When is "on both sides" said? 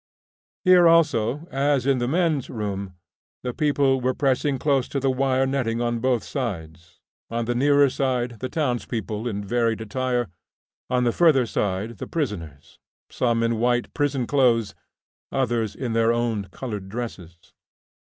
5.79-6.99